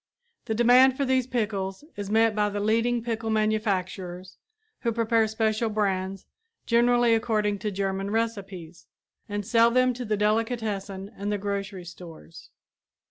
The 0.45 0.55
demand 0.55 0.97
for 0.97 1.05
these 1.05 1.27
pickles 1.27 1.83
is 1.95 2.09
met 2.09 2.35
by 2.35 2.49
the 2.49 2.59
leading 2.59 3.03
pickle 3.03 3.29
manufacturers 3.29 4.39
who 4.79 4.91
prepare 4.91 5.27
special 5.27 5.69
brands, 5.69 6.25
generally 6.65 7.13
according 7.13 7.59
to 7.59 7.69
German 7.69 8.09
recipes, 8.09 8.87
and 9.29 9.45
sell 9.45 9.69
them 9.69 9.93
to 9.93 10.03
the 10.03 10.17
delicatessen 10.17 11.11
and 11.15 11.31
the 11.31 11.37
grocery 11.37 11.85
stores. 11.85 12.49